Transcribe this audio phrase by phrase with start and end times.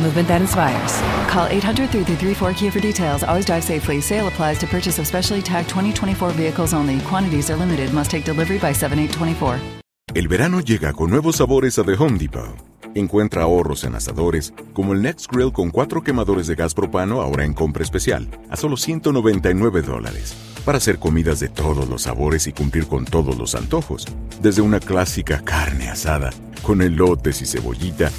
[0.00, 0.92] movement that inspires.
[1.28, 3.22] Call 800 334 Kia for details.
[3.22, 4.00] Always drive safely.
[4.00, 7.00] Sale applies to purchase of specially tagged 2024 vehicles only.
[7.00, 7.92] Quantities are limited.
[7.92, 9.82] Must take delivery by 7824.
[10.14, 12.54] El verano llega con nuevos sabores a The Home Depot.
[12.94, 17.46] Encuentra ahorros en asadores, como el Next Grill con cuatro quemadores de gas propano ahora
[17.46, 20.34] en compra especial, a solo 199 dólares.
[20.66, 24.06] Para hacer comidas de todos los sabores y cumplir con todos los antojos.
[24.42, 26.30] Desde una clásica carne asada,
[26.62, 28.10] con elotes y cebollita,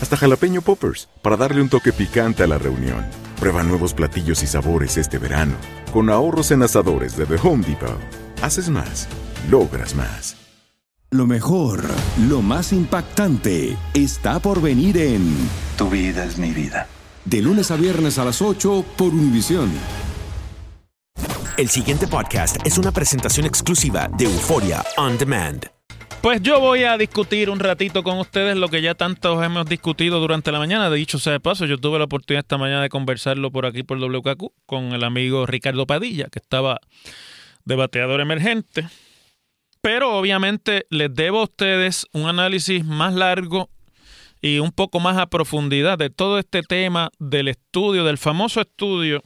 [0.00, 3.04] hasta jalapeño poppers, para darle un toque picante a la reunión.
[3.38, 5.54] Prueba nuevos platillos y sabores este verano,
[5.92, 7.98] con ahorros en asadores de The Home Depot.
[8.42, 9.08] Haces más,
[9.50, 10.36] logras más.
[11.12, 11.82] Lo mejor,
[12.28, 15.34] lo más impactante, está por venir en
[15.76, 16.86] Tu vida es mi vida.
[17.24, 19.70] De lunes a viernes a las 8 por Univisión.
[21.56, 25.79] El siguiente podcast es una presentación exclusiva de Euforia On Demand.
[26.22, 30.20] Pues yo voy a discutir un ratito con ustedes lo que ya tantos hemos discutido
[30.20, 30.90] durante la mañana.
[30.90, 33.84] De dicho sea de paso, yo tuve la oportunidad esta mañana de conversarlo por aquí
[33.84, 36.78] por WKQ con el amigo Ricardo Padilla, que estaba
[37.64, 38.86] de bateador emergente.
[39.80, 43.70] Pero obviamente les debo a ustedes un análisis más largo
[44.42, 49.22] y un poco más a profundidad de todo este tema del estudio, del famoso estudio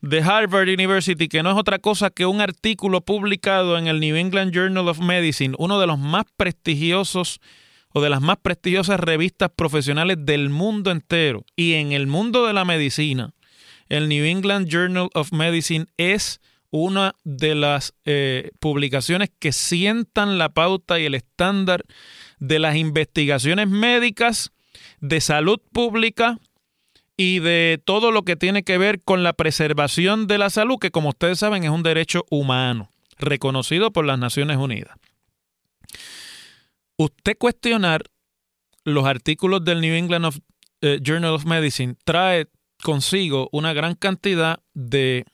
[0.00, 4.16] de Harvard University, que no es otra cosa que un artículo publicado en el New
[4.16, 7.40] England Journal of Medicine, uno de los más prestigiosos
[7.90, 11.44] o de las más prestigiosas revistas profesionales del mundo entero.
[11.56, 13.32] Y en el mundo de la medicina,
[13.88, 20.50] el New England Journal of Medicine es una de las eh, publicaciones que sientan la
[20.50, 21.84] pauta y el estándar
[22.38, 24.52] de las investigaciones médicas,
[25.00, 26.38] de salud pública
[27.20, 30.92] y de todo lo que tiene que ver con la preservación de la salud, que
[30.92, 34.96] como ustedes saben es un derecho humano, reconocido por las Naciones Unidas.
[36.96, 38.04] Usted cuestionar
[38.84, 40.40] los artículos del New England
[40.80, 42.46] eh, Journal of Medicine trae
[42.84, 45.24] consigo una gran cantidad de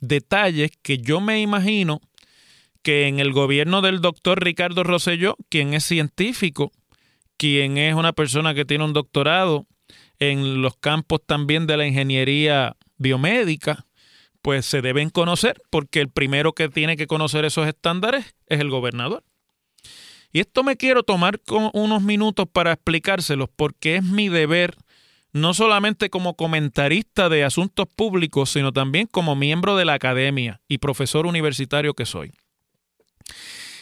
[0.00, 2.02] detalles que yo me imagino
[2.82, 6.72] que en el gobierno del doctor Ricardo Rosselló, quien es científico,
[7.38, 9.66] quien es una persona que tiene un doctorado
[10.30, 13.86] en los campos también de la ingeniería biomédica,
[14.40, 18.70] pues se deben conocer, porque el primero que tiene que conocer esos estándares es el
[18.70, 19.24] gobernador.
[20.32, 21.40] Y esto me quiero tomar
[21.72, 24.76] unos minutos para explicárselos, porque es mi deber
[25.32, 30.78] no solamente como comentarista de asuntos públicos, sino también como miembro de la academia y
[30.78, 32.32] profesor universitario que soy.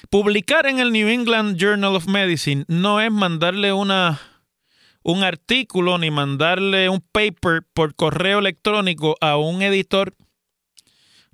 [0.08, 4.20] Publicar en el New England Journal of Medicine no es mandarle una,
[5.02, 10.14] un artículo ni mandarle un paper por correo electrónico a un editor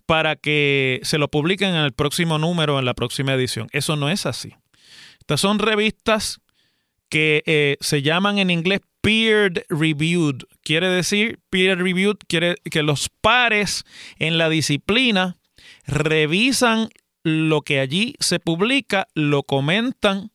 [0.07, 3.69] para que se lo publiquen en el próximo número, en la próxima edición.
[3.73, 4.55] Eso no es así.
[5.19, 6.41] Estas son revistas
[7.09, 10.43] que eh, se llaman en inglés peer reviewed.
[10.63, 13.85] Quiere decir, peer reviewed quiere que los pares
[14.19, 15.37] en la disciplina
[15.87, 16.89] revisan
[17.23, 20.31] lo que allí se publica, lo comentan,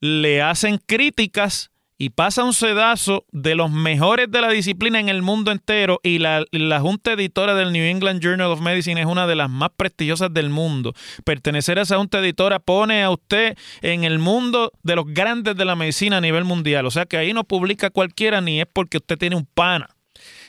[0.00, 5.20] le hacen críticas y pasa un sedazo de los mejores de la disciplina en el
[5.20, 9.26] mundo entero y la, la, junta editora del New England Journal of Medicine es una
[9.26, 10.94] de las más prestigiosas del mundo.
[11.24, 15.64] Pertenecer a esa junta editora pone a usted en el mundo de los grandes de
[15.64, 16.86] la medicina a nivel mundial.
[16.86, 19.88] O sea que ahí no publica cualquiera ni es porque usted tiene un pana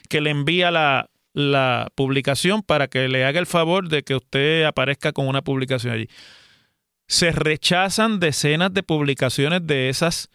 [0.07, 4.65] que le envía la, la publicación para que le haga el favor de que usted
[4.65, 6.09] aparezca con una publicación allí.
[7.07, 10.29] Se rechazan decenas de publicaciones de esas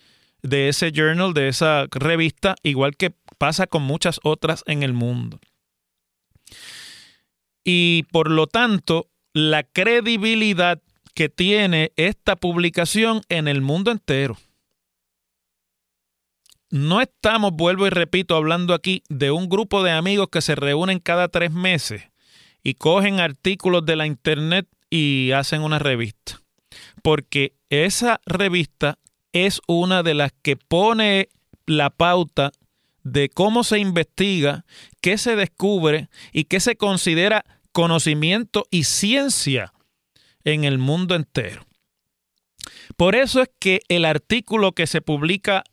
[0.45, 5.41] de ese journal, de esa revista, igual que pasa con muchas otras en el mundo.
[7.65, 10.81] Y por lo tanto, la credibilidad
[11.15, 14.37] que tiene esta publicación en el mundo entero.
[16.71, 20.99] No estamos, vuelvo y repito, hablando aquí de un grupo de amigos que se reúnen
[20.99, 22.03] cada tres meses
[22.63, 26.41] y cogen artículos de la internet y hacen una revista.
[27.03, 28.99] porque esa revista
[29.35, 31.29] es una de las que pone
[31.67, 32.53] la pauta
[33.03, 34.65] de cómo se investiga,
[35.03, 39.75] qué se descubre y qué se considera conocimiento y ciencia
[40.45, 41.67] en el mundo entero.
[42.97, 45.65] Por eso es que el artículo que se publica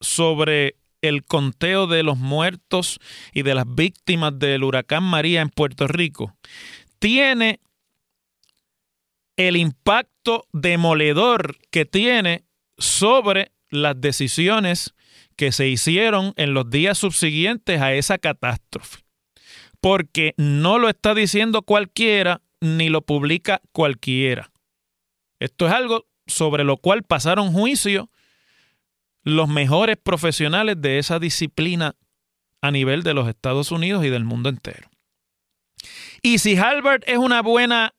[0.00, 3.00] sobre el conteo de los muertos
[3.32, 6.36] y de las víctimas del huracán María en Puerto Rico
[6.98, 7.60] tiene
[9.36, 12.44] el impacto demoledor que tiene
[12.78, 14.94] sobre las decisiones
[15.36, 19.04] que se hicieron en los días subsiguientes a esa catástrofe.
[19.80, 24.50] Porque no lo está diciendo cualquiera ni lo publica cualquiera.
[25.38, 28.10] Esto es algo sobre lo cual pasaron juicio
[29.22, 31.94] los mejores profesionales de esa disciplina
[32.60, 34.90] a nivel de los Estados Unidos y del mundo entero.
[36.22, 37.94] Y si Harvard es una buena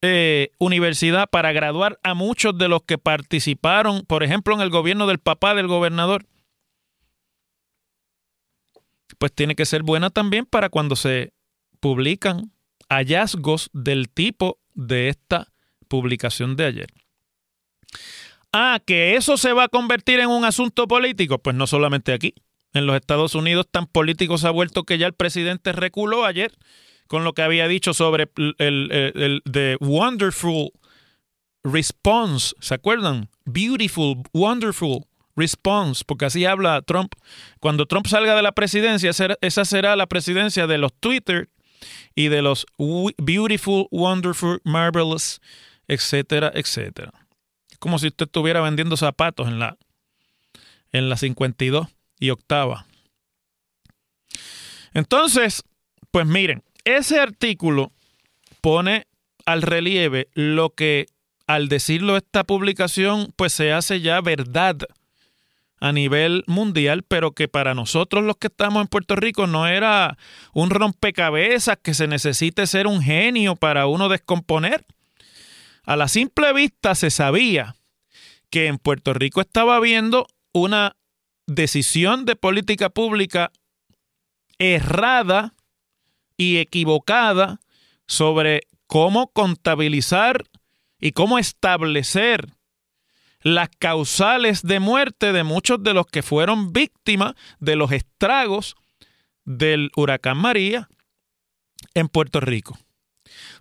[0.00, 5.06] eh, universidad para graduar a muchos de los que participaron, por ejemplo, en el gobierno
[5.06, 6.26] del papá del gobernador,
[9.18, 11.32] pues tiene que ser buena también para cuando se
[11.80, 12.52] publican
[12.88, 15.48] hallazgos del tipo de esta
[15.88, 16.88] publicación de ayer.
[18.52, 22.34] Ah, que eso se va a convertir en un asunto político, pues no solamente aquí.
[22.72, 26.52] En los Estados Unidos tan políticos ha vuelto que ya el presidente reculó ayer
[27.08, 30.70] con lo que había dicho sobre el, el, wonderful
[31.64, 33.28] response, ¿se acuerdan?
[33.44, 37.14] Beautiful, wonderful response, porque así habla Trump.
[37.60, 39.10] Cuando Trump salga de la presidencia,
[39.40, 41.48] esa será la presidencia de los Twitter
[42.14, 42.66] y de los
[43.18, 45.40] beautiful, wonderful, marvelous,
[45.86, 47.12] etcétera, etcétera.
[47.70, 49.78] Es como si usted estuviera vendiendo zapatos en la,
[50.92, 51.88] en la 52
[52.18, 52.86] y octava.
[54.92, 55.62] Entonces,
[56.10, 56.62] pues miren,
[56.96, 57.92] ese artículo
[58.60, 59.06] pone
[59.46, 61.06] al relieve lo que
[61.46, 64.76] al decirlo esta publicación pues se hace ya verdad
[65.80, 70.18] a nivel mundial, pero que para nosotros los que estamos en Puerto Rico no era
[70.52, 74.84] un rompecabezas que se necesite ser un genio para uno descomponer.
[75.84, 77.76] A la simple vista se sabía
[78.50, 80.96] que en Puerto Rico estaba habiendo una
[81.46, 83.52] decisión de política pública
[84.58, 85.54] errada
[86.38, 87.60] y equivocada
[88.06, 90.44] sobre cómo contabilizar
[90.98, 92.48] y cómo establecer
[93.42, 98.74] las causales de muerte de muchos de los que fueron víctimas de los estragos
[99.44, 100.88] del huracán María
[101.94, 102.78] en Puerto Rico.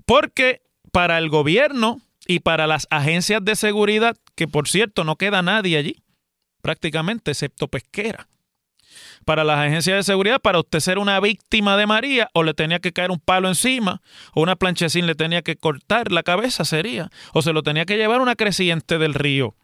[0.06, 5.42] Porque para el gobierno y para las agencias de seguridad, que por cierto no queda
[5.42, 6.02] nadie allí,
[6.62, 8.28] prácticamente, excepto pesquera,
[9.26, 12.80] para las agencias de seguridad, para usted ser una víctima de María, o le tenía
[12.80, 14.02] que caer un palo encima,
[14.34, 17.98] o una planchecín le tenía que cortar la cabeza, sería, o se lo tenía que
[17.98, 19.56] llevar una creciente del río.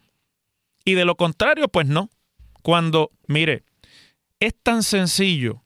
[0.86, 2.10] Y de lo contrario, pues no.
[2.62, 3.64] Cuando, mire,
[4.40, 5.64] es tan sencillo,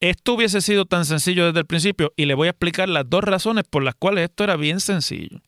[0.00, 3.24] esto hubiese sido tan sencillo desde el principio, y le voy a explicar las dos
[3.24, 5.42] razones por las cuales esto era bien sencillo.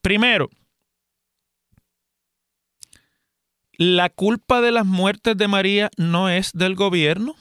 [0.00, 0.50] Primero,
[3.80, 7.34] la culpa de las muertes de María no es del gobierno.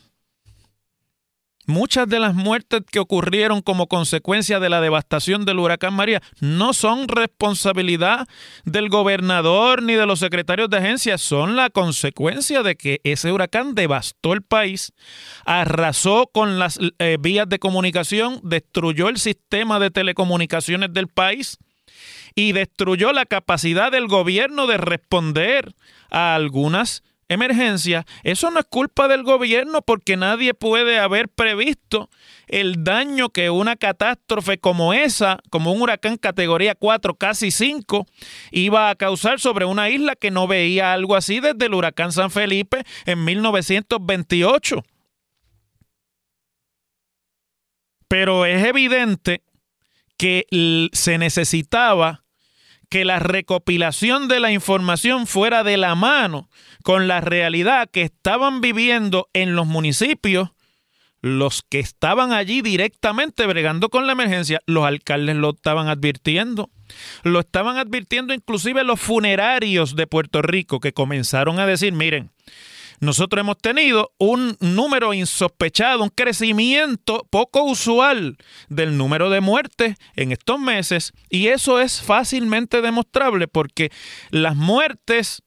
[1.68, 6.72] Muchas de las muertes que ocurrieron como consecuencia de la devastación del huracán María no
[6.72, 8.26] son responsabilidad
[8.64, 13.76] del gobernador ni de los secretarios de agencia, son la consecuencia de que ese huracán
[13.76, 14.94] devastó el país,
[15.44, 21.58] arrasó con las eh, vías de comunicación, destruyó el sistema de telecomunicaciones del país
[22.40, 25.76] y destruyó la capacidad del gobierno de responder
[26.10, 28.06] a algunas emergencias.
[28.24, 32.10] Eso no es culpa del gobierno porque nadie puede haber previsto
[32.48, 38.08] el daño que una catástrofe como esa, como un huracán categoría 4, casi 5,
[38.52, 42.32] iba a causar sobre una isla que no veía algo así desde el huracán San
[42.32, 44.82] Felipe en 1928.
[48.08, 49.44] Pero es evidente
[50.18, 50.46] que
[50.94, 52.24] se necesitaba
[52.90, 56.50] que la recopilación de la información fuera de la mano
[56.84, 60.50] con la realidad que estaban viviendo en los municipios
[61.22, 66.70] los que estaban allí directamente bregando con la emergencia, los alcaldes lo estaban advirtiendo.
[67.24, 72.32] Lo estaban advirtiendo inclusive los funerarios de Puerto Rico que comenzaron a decir, miren,
[73.00, 78.38] nosotros hemos tenido un número insospechado, un crecimiento poco usual
[78.68, 83.92] del número de muertes en estos meses y eso es fácilmente demostrable porque
[84.32, 85.44] las muertes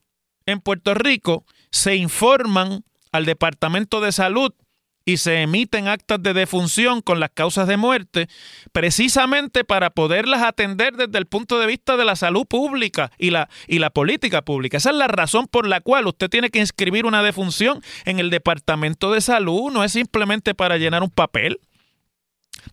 [0.47, 4.53] en Puerto Rico se informan al Departamento de Salud
[5.05, 8.29] y se emiten actas de defunción con las causas de muerte,
[8.73, 13.49] precisamente para poderlas atender desde el punto de vista de la salud pública y la,
[13.67, 14.77] y la política pública.
[14.77, 18.31] Esa es la razón por la cual usted tiene que inscribir una defunción en el
[18.31, 21.61] Departamento de Salud, no es simplemente para llenar un papel,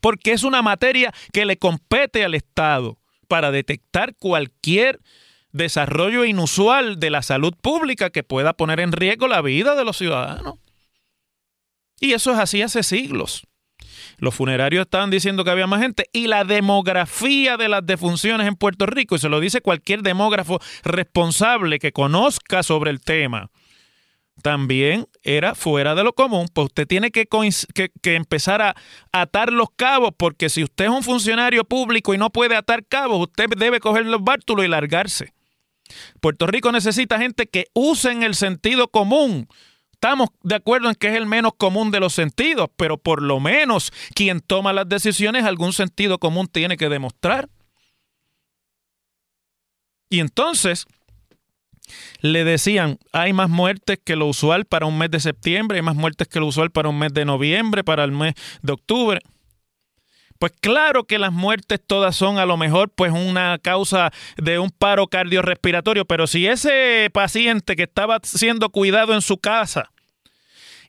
[0.02, 5.00] porque es una materia que le compete al Estado para detectar cualquier
[5.52, 9.98] desarrollo inusual de la salud pública que pueda poner en riesgo la vida de los
[9.98, 10.56] ciudadanos.
[12.00, 13.44] Y eso es así hace siglos.
[14.18, 18.56] Los funerarios estaban diciendo que había más gente y la demografía de las defunciones en
[18.56, 23.50] Puerto Rico, y se lo dice cualquier demógrafo responsable que conozca sobre el tema,
[24.42, 26.48] también era fuera de lo común.
[26.54, 27.28] Pues usted tiene que,
[28.04, 28.76] empezar a
[29.12, 33.28] atar los cabos, porque si usted es un funcionario público y no puede atar cabos,
[33.28, 35.34] usted debe coger los bártulos y largarse.
[36.22, 39.48] Puerto Rico necesita gente que use el sentido común,
[40.02, 43.42] Estamos de acuerdo en que es el menos común de los sentidos, pero por lo
[43.42, 47.50] menos quien toma las decisiones algún sentido común tiene que demostrar.
[50.10, 50.86] Y entonces
[52.22, 55.98] le decían, hay más muertes que lo usual para un mes de septiembre, hay más
[55.98, 59.20] muertes que lo usual para un mes de noviembre, para el mes de octubre.
[60.40, 64.70] Pues claro que las muertes todas son a lo mejor pues una causa de un
[64.70, 69.92] paro cardiorrespiratorio, pero si ese paciente que estaba siendo cuidado en su casa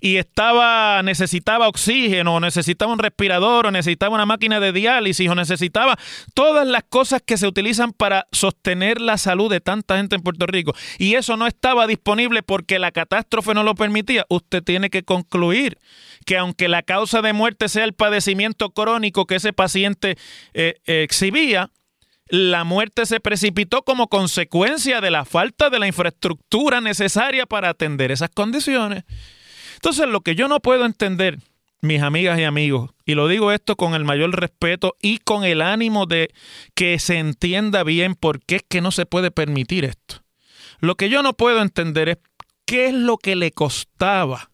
[0.01, 5.35] y estaba necesitaba oxígeno, o necesitaba un respirador, o necesitaba una máquina de diálisis, o
[5.35, 5.99] necesitaba
[6.35, 10.47] todas las cosas que se utilizan para sostener la salud de tanta gente en Puerto
[10.47, 10.75] Rico.
[10.99, 14.25] Y eso no estaba disponible porque la catástrofe no lo permitía.
[14.29, 15.79] Usted tiene que concluir
[16.27, 20.17] que aunque la causa de muerte sea el padecimiento crónico que ese paciente
[20.55, 21.71] eh, exhibía,
[22.31, 28.13] la muerte se precipitó como consecuencia de la falta de la infraestructura necesaria para atender
[28.13, 29.05] esas condiciones.
[29.81, 31.39] Entonces, lo que yo no puedo entender,
[31.81, 35.63] mis amigas y amigos, y lo digo esto con el mayor respeto y con el
[35.63, 36.31] ánimo de
[36.75, 40.23] que se entienda bien por qué es que no se puede permitir esto.
[40.81, 42.19] Lo que yo no puedo entender es
[42.67, 44.51] qué es lo que le costaba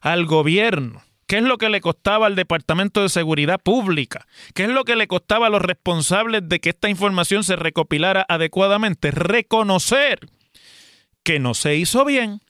[0.00, 4.26] al gobierno ¿Qué es lo que le costaba al Departamento de Seguridad Pública?
[4.54, 8.24] ¿Qué es lo que le costaba a los responsables de que esta información se recopilara
[8.28, 9.10] adecuadamente?
[9.10, 10.20] Reconocer
[11.24, 12.40] que no se hizo bien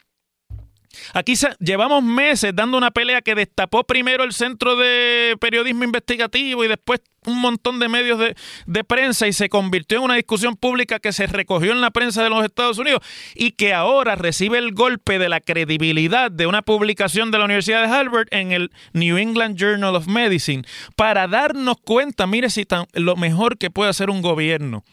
[1.14, 6.68] Aquí llevamos meses dando una pelea que destapó primero el Centro de Periodismo Investigativo y
[6.68, 8.18] después un montón de medios
[8.66, 12.22] de, prensa y se convirtió en una discusión pública que se recogió en la prensa
[12.22, 13.02] de los Estados Unidos
[13.34, 17.82] y que ahora recibe el golpe de la credibilidad de una publicación de la Universidad
[17.82, 20.62] de Harvard en el New England Journal of Medicine
[20.94, 24.84] para darnos cuenta, mire si tan, lo mejor que puede hacer un gobierno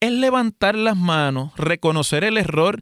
[0.00, 2.80] es levantar las manos, reconocer el error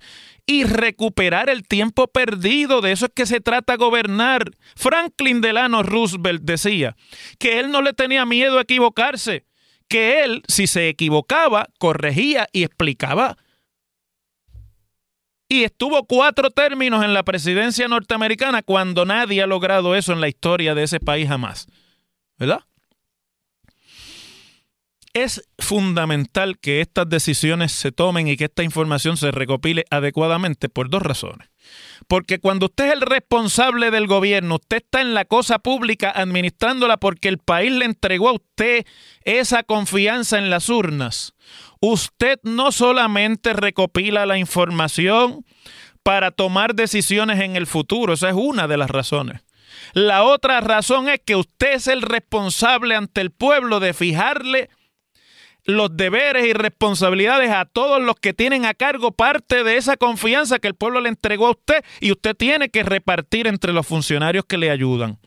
[0.51, 2.81] y recuperar el tiempo perdido.
[2.81, 4.51] De eso es que se trata gobernar.
[4.75, 6.97] Franklin Delano Roosevelt decía
[7.39, 9.47] que él no le tenía miedo a equivocarse,
[9.87, 13.39] que él, si se equivocaba, corregía y explicaba.
[15.49, 20.27] Y estuvo cuatro términos en la presidencia norteamericana cuando nadie ha logrado eso en la
[20.27, 21.69] historia de ese país jamás.
[22.39, 22.65] ¿Verdad?
[25.13, 30.89] Es fundamental que estas decisiones se tomen y que esta información se recopile adecuadamente por
[30.89, 31.49] dos razones.
[32.07, 36.97] Porque cuando usted es el responsable del gobierno, usted está en la cosa pública administrándola
[36.97, 38.87] porque el país le entregó a usted
[39.25, 41.35] esa confianza en las urnas.
[41.81, 45.45] Usted no solamente recopila la información
[46.03, 49.43] para tomar decisiones en el futuro, esa es una de las razones.
[49.93, 54.71] La otra razón es que usted es el responsable ante el pueblo de fijarle
[55.71, 60.59] los deberes y responsabilidades a todos los que tienen a cargo parte de esa confianza
[60.59, 64.45] que el pueblo le entregó a usted y usted tiene que repartir entre los funcionarios
[64.45, 65.19] que le ayudan.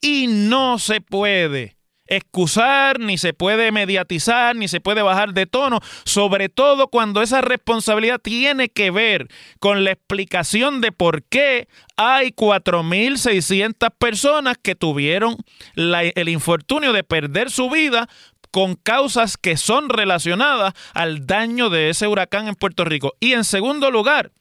[0.00, 1.76] Y no se puede
[2.06, 7.40] excusar, ni se puede mediatizar, ni se puede bajar de tono, sobre todo cuando esa
[7.40, 9.28] responsabilidad tiene que ver
[9.58, 15.36] con la explicación de por qué hay 4.600 personas que tuvieron
[15.74, 18.08] el infortunio de perder su vida
[18.56, 23.12] con causas que son relacionadas al daño de ese huracán en Puerto Rico.
[23.20, 24.32] Y en segundo lugar,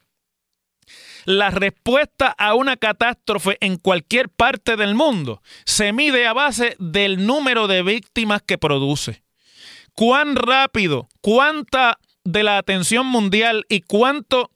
[1.25, 7.25] la respuesta a una catástrofe en cualquier parte del mundo se mide a base del
[7.25, 9.21] número de víctimas que produce.
[9.95, 14.49] Cuán rápido, cuánta de la atención mundial y cuánto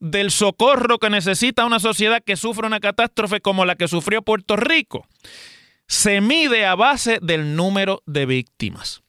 [0.00, 4.56] del socorro que necesita una sociedad que sufre una catástrofe como la que sufrió Puerto
[4.56, 5.06] Rico
[5.88, 9.02] se mide a base del número de víctimas.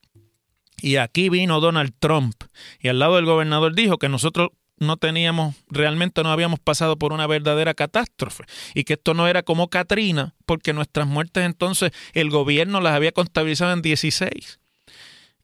[0.81, 2.35] Y aquí vino Donald Trump
[2.79, 7.11] y al lado del gobernador dijo que nosotros no teníamos, realmente no habíamos pasado por
[7.11, 12.29] una verdadera catástrofe y que esto no era como Katrina, porque nuestras muertes entonces el
[12.29, 14.59] gobierno las había contabilizado en 16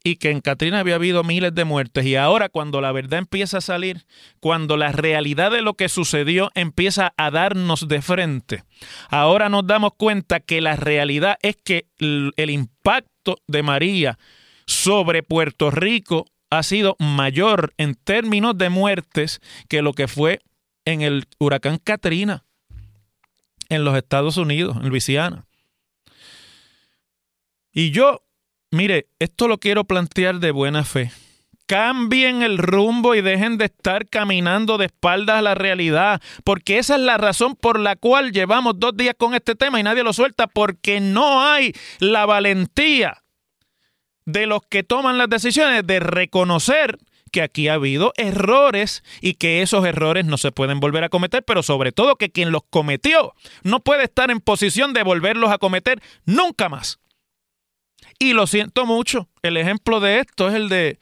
[0.06, 2.06] y que en Katrina había habido miles de muertes.
[2.06, 4.06] Y ahora cuando la verdad empieza a salir,
[4.38, 8.62] cuando la realidad de lo que sucedió empieza a darnos de frente,
[9.08, 14.16] ahora nos damos cuenta que la realidad es que el impacto de María
[14.64, 20.38] sobre Puerto Rico ha sido mayor en términos de muertes que lo que fue
[20.84, 22.44] en el huracán Katrina
[23.68, 25.46] en los Estados Unidos, en Luisiana.
[27.72, 28.25] Y yo
[28.70, 31.12] Mire, esto lo quiero plantear de buena fe.
[31.66, 36.94] Cambien el rumbo y dejen de estar caminando de espaldas a la realidad, porque esa
[36.94, 40.12] es la razón por la cual llevamos dos días con este tema y nadie lo
[40.12, 43.24] suelta, porque no hay la valentía
[44.26, 46.98] de los que toman las decisiones de reconocer
[47.32, 51.44] que aquí ha habido errores y que esos errores no se pueden volver a cometer,
[51.44, 55.58] pero sobre todo que quien los cometió no puede estar en posición de volverlos a
[55.58, 56.98] cometer nunca más.
[58.18, 59.28] Y lo siento mucho.
[59.42, 60.98] El ejemplo de esto es el de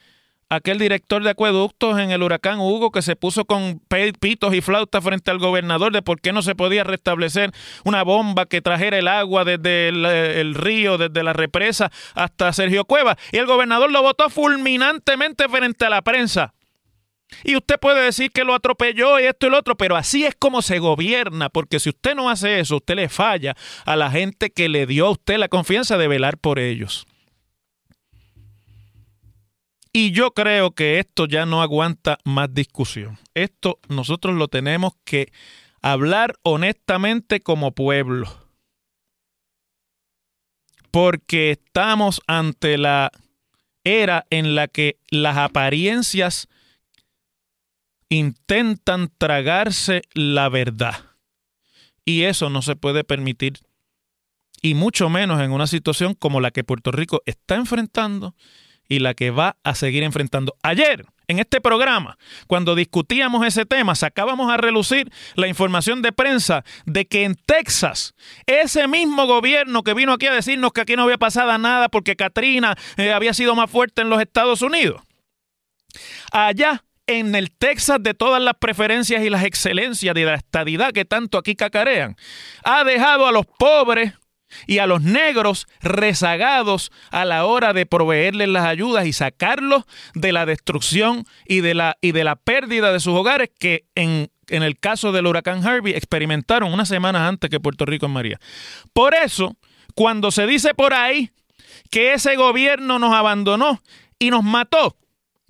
[0.48, 3.80] aquel director de acueductos en el huracán Hugo que se puso con
[4.20, 7.52] pitos y flautas frente al gobernador de por qué no se podía restablecer
[7.84, 13.16] una bomba que trajera el agua desde el, río, desde la represa hasta Sergio Cueva.
[13.32, 16.54] Y el gobernador lo votó fulminantemente frente a la prensa.
[17.42, 20.34] Y usted puede decir que lo atropelló y esto y lo otro, pero así es
[20.34, 24.50] como se gobierna, porque si usted no hace eso, usted le falla a la gente
[24.50, 27.06] que le dio a usted la confianza de velar por ellos.
[29.96, 33.16] Y yo creo que esto ya no aguanta más discusión.
[33.32, 35.32] Esto nosotros lo tenemos que
[35.82, 38.26] hablar honestamente como pueblo.
[40.90, 43.12] Porque estamos ante la
[43.84, 46.48] era en la que las apariencias
[48.14, 51.04] intentan tragarse la verdad.
[52.04, 53.60] Y eso no se puede permitir.
[54.62, 58.34] Y mucho menos en una situación como la que Puerto Rico está enfrentando
[58.88, 60.56] y la que va a seguir enfrentando.
[60.62, 66.64] Ayer, en este programa, cuando discutíamos ese tema, sacábamos a relucir la información de prensa
[66.84, 68.14] de que en Texas,
[68.46, 72.16] ese mismo gobierno que vino aquí a decirnos que aquí no había pasado nada porque
[72.16, 75.02] Katrina eh, había sido más fuerte en los Estados Unidos,
[76.30, 81.04] allá en el Texas de todas las preferencias y las excelencias de la estadidad que
[81.04, 82.16] tanto aquí cacarean,
[82.64, 84.14] ha dejado a los pobres
[84.66, 90.32] y a los negros rezagados a la hora de proveerles las ayudas y sacarlos de
[90.32, 94.62] la destrucción y de la, y de la pérdida de sus hogares que en, en
[94.62, 98.40] el caso del huracán Harvey experimentaron unas semanas antes que Puerto Rico en María.
[98.92, 99.56] Por eso,
[99.94, 101.30] cuando se dice por ahí
[101.90, 103.82] que ese gobierno nos abandonó
[104.18, 104.96] y nos mató,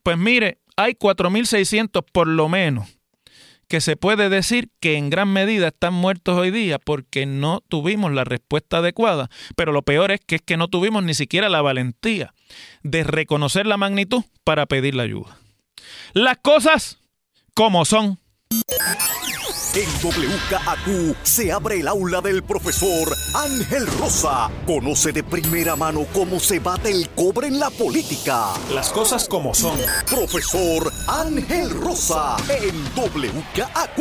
[0.03, 2.89] pues mire, hay 4.600 por lo menos
[3.69, 8.13] que se puede decir que en gran medida están muertos hoy día porque no tuvimos
[8.13, 9.31] la respuesta adecuada.
[9.57, 12.35] Pero lo peor es que es que no tuvimos ni siquiera la valentía
[12.83, 15.39] de reconocer la magnitud para pedir la ayuda.
[16.13, 16.99] Las cosas
[17.55, 18.19] como son.
[19.77, 24.49] En WKAQ se abre el aula del profesor Ángel Rosa.
[24.69, 28.51] Conoce de primera mano cómo se bate el cobre en la política.
[28.73, 29.77] Las cosas como son.
[30.09, 33.99] Profesor Ángel Rosa en WKAQ.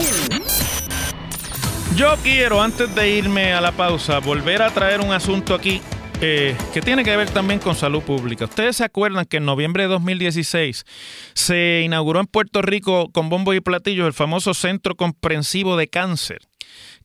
[1.95, 5.81] Yo quiero, antes de irme a la pausa, volver a traer un asunto aquí
[6.25, 8.45] eh, que tiene que ver también con salud pública.
[8.45, 10.85] Ustedes se acuerdan que en noviembre de 2016
[11.33, 16.39] se inauguró en Puerto Rico con bombos y platillos el famoso Centro Comprensivo de Cáncer,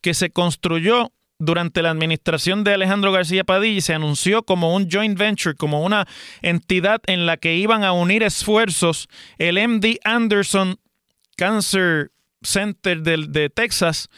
[0.03, 4.89] que se construyó durante la administración de Alejandro García Padilla y se anunció como un
[4.89, 6.07] joint venture, como una
[6.41, 10.79] entidad en la que iban a unir esfuerzos el MD Anderson
[11.37, 14.11] Cancer Center de, de Texas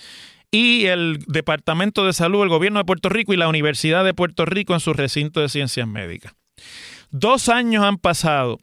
[0.51, 4.45] y el Departamento de Salud, el Gobierno de Puerto Rico y la Universidad de Puerto
[4.45, 6.35] Rico en su recinto de ciencias médicas.
[7.11, 8.59] Dos años han pasado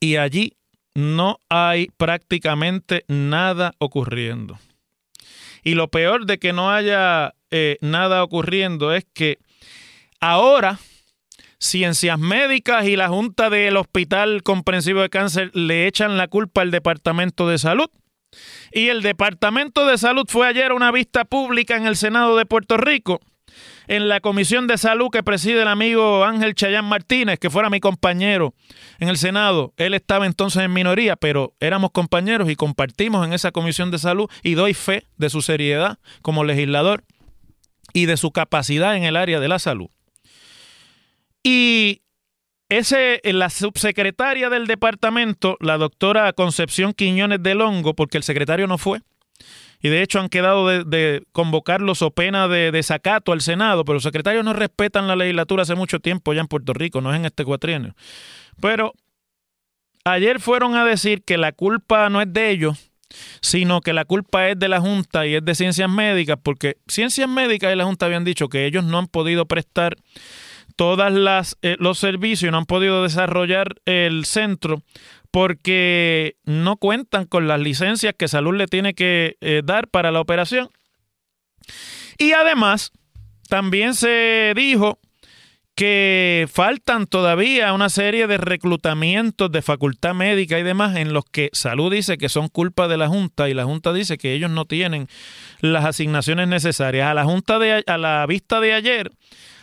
[0.00, 0.54] y allí
[0.94, 4.58] no hay prácticamente nada ocurriendo.
[5.62, 9.38] Y lo peor de que no haya eh, nada ocurriendo es que
[10.20, 10.78] ahora
[11.58, 16.70] Ciencias Médicas y la Junta del Hospital Comprensivo de Cáncer le echan la culpa al
[16.70, 17.88] Departamento de Salud
[18.72, 22.46] y el Departamento de Salud fue ayer a una vista pública en el Senado de
[22.46, 23.20] Puerto Rico,
[23.86, 27.80] en la Comisión de Salud que preside el amigo Ángel Chayán Martínez, que fuera mi
[27.80, 28.54] compañero
[28.98, 29.72] en el Senado.
[29.76, 34.28] Él estaba entonces en minoría, pero éramos compañeros y compartimos en esa Comisión de Salud
[34.42, 37.04] y doy fe de su seriedad como legislador
[37.92, 39.88] y de su capacidad en el área de la salud.
[41.42, 42.02] Y
[42.68, 48.78] ese, la subsecretaria del departamento, la doctora Concepción Quiñones de Longo, porque el secretario no
[48.78, 49.00] fue,
[49.80, 53.94] y de hecho han quedado de, de convocarlos o pena de desacato al Senado, pero
[53.94, 57.18] los secretarios no respetan la legislatura hace mucho tiempo ya en Puerto Rico, no es
[57.18, 57.94] en este cuatrienio.
[58.60, 58.94] Pero
[60.04, 62.90] ayer fueron a decir que la culpa no es de ellos,
[63.40, 67.28] sino que la culpa es de la Junta y es de Ciencias Médicas, porque Ciencias
[67.28, 69.96] Médicas y la Junta habían dicho que ellos no han podido prestar
[70.76, 74.82] todas las eh, los servicios, no han podido desarrollar el centro
[75.30, 80.20] porque no cuentan con las licencias que Salud le tiene que eh, dar para la
[80.20, 80.68] operación.
[82.18, 82.92] Y además,
[83.48, 84.98] también se dijo
[85.74, 91.50] que faltan todavía una serie de reclutamientos de facultad médica y demás en los que
[91.52, 94.64] Salud dice que son culpa de la Junta y la Junta dice que ellos no
[94.64, 95.06] tienen
[95.60, 97.08] las asignaciones necesarias.
[97.08, 99.12] A la Junta de a la vista de ayer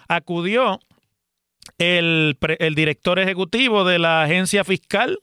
[0.08, 0.80] acudió
[1.84, 2.38] el,
[2.76, 5.20] director ejecutivo de la agencia fiscal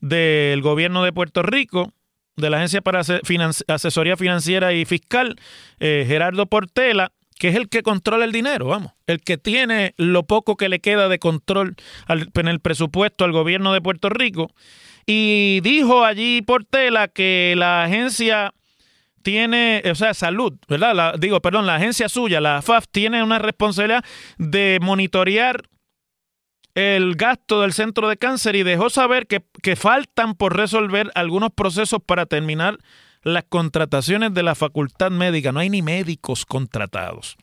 [0.00, 1.92] del gobierno de Puerto Rico,
[2.36, 5.36] de la Agencia para Asesoría Financiera y Fiscal,
[5.80, 10.24] eh, Gerardo Portela, que es el que controla el dinero, vamos, el que tiene lo
[10.24, 11.76] poco que le queda de control
[12.08, 14.50] en el presupuesto al gobierno de Puerto Rico.
[15.06, 18.52] Y dijo allí Portela que la agencia
[19.22, 21.16] tiene, o sea, salud, ¿verdad?
[21.18, 24.04] digo, perdón, la agencia suya, la FAF, tiene una responsabilidad
[24.38, 25.64] de monitorear
[26.76, 31.50] el gasto del centro de cáncer y dejó saber que, que, faltan por resolver algunos
[31.50, 32.76] procesos para terminar
[33.22, 35.52] las contrataciones de la facultad médica.
[35.52, 37.38] No hay ni médicos contratados.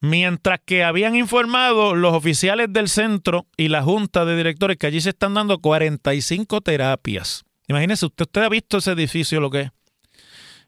[0.00, 5.00] Mientras que habían informado los oficiales del centro y la junta de directores que allí
[5.00, 7.44] se están dando 45 terapias.
[7.68, 9.70] Imagínese, usted, usted ha visto ese edificio, lo que es.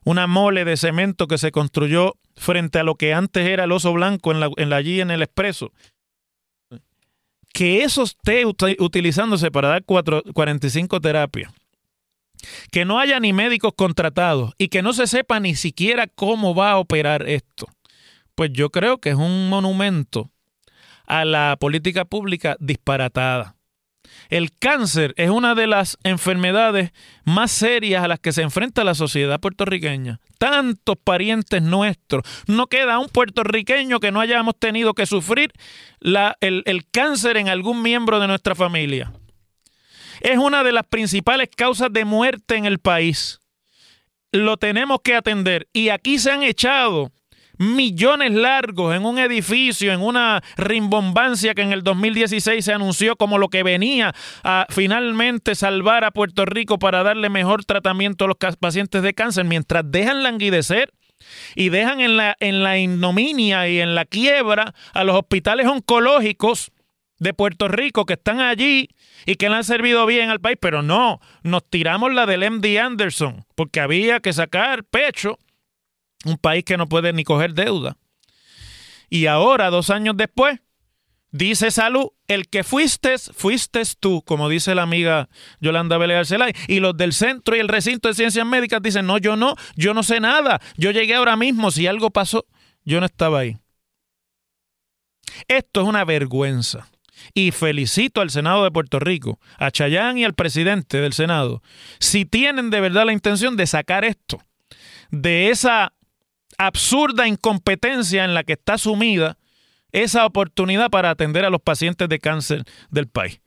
[0.05, 3.93] Una mole de cemento que se construyó frente a lo que antes era el oso
[3.93, 5.73] blanco en la, en la allí en el expreso
[7.59, 11.53] que eso esté utilizándose para dar 45 terapias,
[12.71, 16.71] que no haya ni médicos contratados y que no se sepa ni siquiera cómo va
[16.71, 17.67] a operar esto,
[18.37, 20.31] pues yo creo que es un monumento
[21.05, 23.57] a la política pública disparatada.
[24.29, 26.93] El cáncer es una de las enfermedades
[27.25, 30.21] más serias a las que se enfrenta la sociedad puertorriqueña.
[30.39, 32.23] Tantos parientes nuestros.
[32.47, 35.53] No queda un puertorriqueño que no hayamos tenido que sufrir
[36.01, 39.13] el, cáncer en algún miembro de nuestra familia.
[40.21, 43.41] Es una de las principales causas de muerte en el país.
[44.31, 45.69] Lo tenemos que atender.
[45.73, 47.13] Y aquí se han echado
[47.59, 53.39] millones largos en un edificio, en una rimbombancia que en el 2016 se anunció como
[53.39, 58.37] lo que venía a finalmente salvar a Puerto Rico para darle mejor tratamiento a los
[58.59, 60.93] pacientes de cáncer, mientras dejan languidecer
[61.55, 66.71] y dejan en la, en la ignominia y en la quiebra a los hospitales oncológicos
[67.19, 68.89] de Puerto Rico que están allí
[69.27, 72.79] y que le han servido bien al país, pero no, nos tiramos la del MD
[72.79, 75.39] Anderson, porque había que sacar pecho
[76.25, 77.97] un país que no puede ni coger deuda.
[79.09, 80.61] Y ahora, dos años después,
[81.31, 85.29] dice Salud, el que fuiste, fuiste tú, como dice la amiga
[85.61, 86.53] Yolanda Vélez Arcelay.
[86.67, 89.95] Y los del centro y el recinto de ciencias médicas dicen, no, yo no, yo
[89.95, 90.61] no sé nada.
[90.77, 92.47] Yo llegué ahora mismo, si algo pasó,
[92.85, 93.57] yo no estaba ahí.
[95.47, 96.89] Esto es una vergüenza.
[97.35, 101.63] Y felicito al Senado de Puerto Rico, a Chayán y al presidente del Senado,
[101.99, 104.41] si tienen de verdad la intención de sacar esto
[105.11, 105.93] de esa
[106.59, 109.39] absurda incompetencia en la que está sumida
[109.93, 113.41] esa oportunidad para atender a los pacientes de cáncer del país.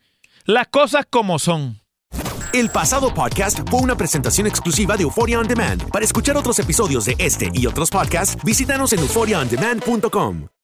[0.46, 1.80] Las cosas como son.
[2.54, 5.90] El pasado podcast fue una presentación exclusiva de Euphoria On Demand.
[5.90, 10.48] Para escuchar otros episodios de este y otros podcasts, visítanos en euphoriaondemand.com.